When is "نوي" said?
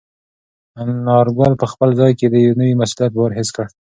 2.59-2.73